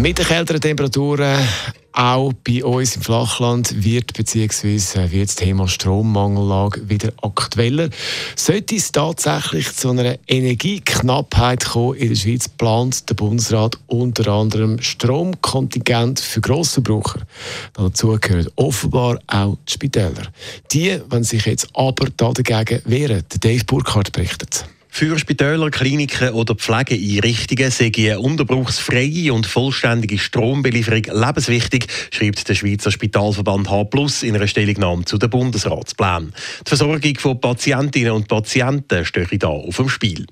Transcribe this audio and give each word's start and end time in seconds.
Mit 0.00 0.16
den 0.16 0.24
kälteren 0.24 0.62
Temperaturen 0.62 1.46
auch 1.92 2.32
bei 2.32 2.64
uns 2.64 2.96
im 2.96 3.02
Flachland 3.02 3.84
wird 3.84 4.14
bzw. 4.14 5.10
wird 5.10 5.28
das 5.28 5.36
Thema 5.36 5.68
Strommangellage 5.68 6.88
wieder 6.88 7.12
aktueller. 7.20 7.90
Sollte 8.34 8.76
es 8.76 8.92
tatsächlich 8.92 9.70
zu 9.74 9.90
einer 9.90 10.16
Energieknappheit 10.26 11.66
kommen 11.66 11.98
in 11.98 12.08
der 12.08 12.14
Schweiz, 12.14 12.48
plant 12.48 13.10
der 13.10 13.14
Bundesrat 13.14 13.76
unter 13.88 14.32
anderem 14.32 14.80
Stromkontingent 14.80 16.18
für 16.18 16.40
Grossverbraucher. 16.40 17.20
Dazu 17.74 18.16
gehören 18.18 18.48
offenbar 18.56 19.18
auch 19.26 19.58
die 19.68 19.72
Spitäler. 19.72 20.28
Die, 20.72 20.98
wenn 21.10 21.24
sich 21.24 21.44
jetzt 21.44 21.68
aber 21.74 22.08
dagegen 22.16 22.80
wehren, 22.86 23.22
der 23.30 23.38
Dave 23.38 23.64
Burkhardt 23.66 24.12
berichtet. 24.12 24.64
Für 24.92 25.18
Spitäler, 25.18 25.70
Kliniken 25.70 26.30
oder 26.30 26.54
Pflegeeinrichtungen 26.54 27.70
sei 27.70 27.92
eine 27.96 28.20
unterbruchsfreie 28.20 29.32
und 29.32 29.46
vollständige 29.46 30.18
Strombelieferung 30.18 31.04
lebenswichtig, 31.04 31.86
schreibt 32.10 32.48
der 32.48 32.54
Schweizer 32.54 32.90
Spitalverband 32.90 33.70
H 33.70 33.86
in 34.22 34.34
einer 34.34 34.48
Stellungnahme 34.48 35.04
zu 35.04 35.16
den 35.16 35.30
Bundesratsplänen. 35.30 36.34
Die 36.66 36.68
Versorgung 36.68 37.16
von 37.18 37.40
Patientinnen 37.40 38.12
und 38.12 38.28
Patienten 38.28 39.04
stehe 39.04 39.38
da 39.38 39.48
auf 39.48 39.76
dem 39.76 39.88
Spiel. 39.88 40.26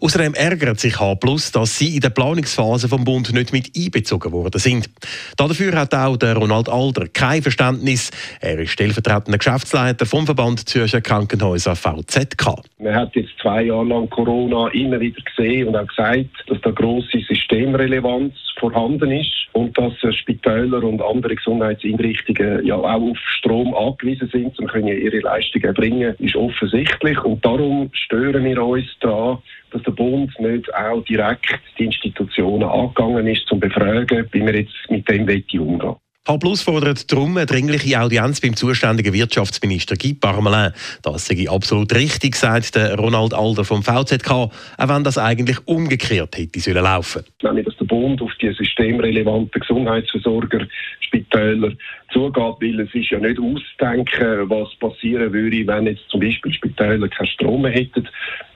Außerdem 0.00 0.32
ärgert 0.34 0.80
sich 0.80 0.98
H 0.98 1.14
dass 1.52 1.78
sie 1.78 1.94
in 1.96 2.00
der 2.00 2.08
Planungsphase 2.08 2.88
vom 2.88 3.04
Bund 3.04 3.32
nicht 3.34 3.52
mit 3.52 3.70
einbezogen 3.76 4.32
worden 4.32 4.58
sind. 4.58 4.88
Dafür 5.36 5.78
hat 5.78 5.94
auch 5.94 6.16
der 6.16 6.36
Ronald 6.36 6.70
Alder 6.70 7.06
kein 7.08 7.42
Verständnis. 7.42 8.10
Er 8.40 8.58
ist 8.58 8.70
stellvertretender 8.70 9.36
Geschäftsleiter 9.36 10.06
vom 10.06 10.24
Verband 10.24 10.68
Zürcher 10.68 11.02
Krankenhäuser 11.02 11.76
VZK. 11.76 12.62
Man 12.78 12.94
hat 12.94 13.14
jetzt 13.14 13.32
zwei 13.42 13.64
Jahre 13.64 13.84
lang 13.84 14.08
Corona 14.08 14.68
immer 14.68 14.98
wieder 15.00 15.20
gesehen 15.22 15.68
und 15.68 15.76
auch 15.76 15.86
gesagt, 15.86 16.30
dass 16.46 16.60
da 16.62 16.70
große 16.70 17.18
Systemrelevanz 17.28 18.34
vorhanden 18.58 19.10
ist 19.10 19.48
und 19.52 19.76
dass 19.76 19.92
Spitäler 20.14 20.82
und 20.82 21.02
andere 21.02 21.34
Gesundheitseinrichtungen 21.34 22.64
ja 22.64 22.76
auch 22.76 22.84
auf 22.84 23.18
Strom 23.38 23.74
angewiesen 23.74 24.28
sind, 24.32 24.58
um 24.58 24.86
ihre 24.86 25.20
Leistungen 25.20 25.64
erbringen, 25.64 26.14
ist 26.18 26.36
offensichtlich 26.36 27.18
und 27.24 27.44
darum 27.44 27.90
stören 27.92 28.44
wir 28.44 28.62
uns 28.62 28.86
daran, 29.00 29.38
dass 29.72 29.82
der 29.82 29.92
Bund 29.92 30.32
nicht 30.40 30.74
auch 30.74 31.04
direkt 31.04 31.60
die 31.78 31.84
Institutionen 31.84 32.68
angegangen 32.68 33.26
ist, 33.26 33.46
zum 33.46 33.60
befragen, 33.60 34.28
wie 34.32 34.46
wir 34.46 34.60
jetzt 34.60 34.74
mit 34.88 35.08
dem 35.08 35.26
umgehen 35.60 35.96
H 36.28 36.36
Plus 36.36 36.62
fordert 36.62 37.10
darum 37.10 37.36
eine 37.38 37.46
dringliche 37.46 37.98
Audienz 37.98 38.42
beim 38.42 38.54
zuständigen 38.54 39.14
Wirtschaftsminister 39.14 39.96
Guy 39.96 40.12
Parmelin. 40.12 40.72
Das 41.02 41.26
sei 41.26 41.48
absolut 41.48 41.94
richtig, 41.94 42.36
sagt 42.36 42.76
der 42.76 42.94
Ronald 42.96 43.32
Alder 43.32 43.64
vom 43.64 43.82
VZK, 43.82 44.30
auch 44.30 44.50
wenn 44.78 45.02
das 45.02 45.16
eigentlich 45.16 45.56
umgekehrt 45.66 46.36
hätte 46.36 46.60
sollen 46.60 46.84
laufen. 46.84 47.24
Nämlich, 47.42 47.64
dass 47.64 47.76
der 47.78 47.86
Bund 47.86 48.20
auf 48.20 48.32
die 48.40 48.52
systemrelevanten 48.52 49.60
Gesundheitsversorger, 49.60 50.66
Spitäler 51.00 51.72
zugeht, 52.12 52.36
weil 52.60 52.80
es 52.80 52.94
ist 52.94 53.10
ja 53.10 53.18
nicht 53.18 53.40
ausdenken, 53.40 54.50
was 54.50 54.74
passieren 54.76 55.32
würde, 55.32 55.66
wenn 55.66 55.86
jetzt 55.86 56.08
zum 56.10 56.20
Beispiel 56.20 56.52
Spitäler 56.52 57.08
keinen 57.08 57.26
Strom 57.26 57.64
hätten 57.66 58.06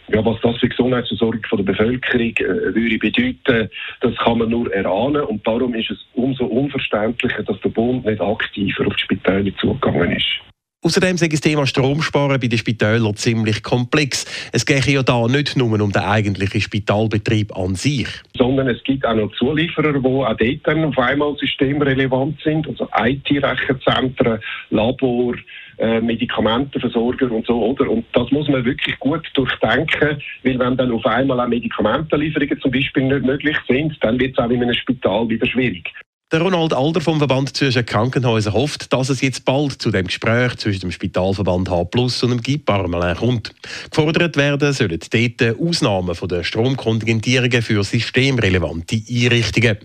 ja, 0.08 0.24
was 0.24 0.40
das 0.42 0.56
für 0.58 0.68
Gesundheitsversorgung 0.68 1.44
von 1.48 1.64
der 1.64 1.72
Bevölkerung 1.72 2.34
äh, 2.36 2.74
würde 2.74 2.98
bedeuten, 2.98 3.70
das 4.00 4.16
kann 4.16 4.38
man 4.38 4.50
nur 4.50 4.72
erahnen. 4.72 5.22
Und 5.22 5.46
darum 5.46 5.74
ist 5.74 5.90
es 5.90 5.98
umso 6.14 6.44
unverständlicher, 6.44 7.42
dass 7.42 7.60
der 7.60 7.70
Bund 7.70 8.04
nicht 8.04 8.20
aktiver 8.20 8.86
auf 8.86 8.94
die 8.96 9.02
Spitäler 9.02 9.56
zugegangen 9.56 10.12
ist. 10.12 10.53
Außerdem 10.86 11.14
ist 11.14 11.32
das 11.32 11.40
Thema 11.40 11.66
Stromsparen 11.66 12.38
bei 12.38 12.46
den 12.46 12.58
Spitälern 12.58 13.16
ziemlich 13.16 13.62
komplex. 13.62 14.26
Es 14.52 14.66
geht 14.66 14.84
ja 14.84 15.02
da 15.02 15.26
nicht 15.26 15.56
nur 15.56 15.80
um 15.80 15.90
den 15.90 16.02
eigentlichen 16.02 16.60
Spitalbetrieb 16.60 17.56
an 17.56 17.74
sich. 17.74 18.06
Sondern 18.36 18.68
es 18.68 18.84
gibt 18.84 19.06
auch 19.06 19.14
noch 19.14 19.32
Zulieferer, 19.32 19.94
die 19.94 20.06
auch 20.06 20.36
dort 20.36 20.66
dann 20.66 20.84
auf 20.84 20.98
einmal 20.98 21.34
systemrelevant 21.38 22.38
sind. 22.44 22.68
Also 22.68 22.86
IT-Rechenzentren, 22.98 24.40
Labor, 24.68 25.34
äh, 25.78 26.02
Medikamentenversorger 26.02 27.32
und 27.32 27.46
so, 27.46 27.64
oder? 27.64 27.88
Und 27.88 28.04
das 28.12 28.30
muss 28.30 28.46
man 28.48 28.66
wirklich 28.66 28.98
gut 28.98 29.26
durchdenken, 29.32 30.18
weil 30.42 30.58
wenn 30.58 30.76
dann 30.76 30.92
auf 30.92 31.06
einmal 31.06 31.40
auch 31.40 31.48
Medikamentenlieferungen 31.48 32.60
zum 32.60 32.70
Beispiel 32.70 33.04
nicht 33.04 33.24
möglich 33.24 33.56
sind, 33.66 33.96
dann 34.02 34.20
wird 34.20 34.38
es 34.38 34.44
auch 34.44 34.50
in 34.50 34.62
einem 34.62 34.74
Spital 34.74 35.30
wieder 35.30 35.46
schwierig. 35.46 35.90
Der 36.34 36.42
Ronald 36.42 36.74
Alder 36.74 37.00
vom 37.00 37.18
Verband 37.18 37.56
Zürcher 37.56 37.84
Krankenhäuser 37.84 38.54
hofft, 38.54 38.92
dass 38.92 39.08
es 39.08 39.20
jetzt 39.20 39.44
bald 39.44 39.80
zu 39.80 39.92
dem 39.92 40.08
Gespräch 40.08 40.56
zwischen 40.56 40.80
dem 40.80 40.90
Spitalverband 40.90 41.70
H 41.70 41.86
und 41.94 42.22
dem 42.22 42.42
GIP 42.42 42.66
kommt. 42.66 43.54
Gefordert 43.88 44.36
werden 44.36 44.72
sollen 44.72 44.98
dort 44.98 45.60
Ausnahmen 45.60 46.16
von 46.16 46.28
der 46.28 46.42
Stromkontingentierungen 46.42 47.62
für 47.62 47.84
systemrelevante 47.84 49.00
Einrichtungen. 49.08 49.78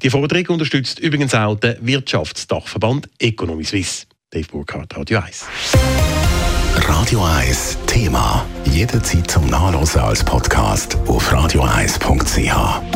Die 0.00 0.10
Forderung 0.10 0.46
unterstützt 0.46 1.00
übrigens 1.00 1.34
auch 1.34 1.56
der 1.56 1.76
Wirtschaftsdachverband 1.84 3.08
Economy 3.18 3.64
Suisse. 3.64 4.06
Dave 4.30 4.46
Burkhardt, 4.46 4.96
Radio 4.96 5.18
1. 5.18 5.44
Radio 6.76 7.24
1 7.24 7.78
Thema. 7.88 8.46
Jederzeit 8.70 9.28
zum 9.28 9.48
Nachlesen 9.48 10.02
als 10.02 10.22
Podcast 10.22 10.96
auf 11.08 11.32
radio1.ch. 11.32 12.95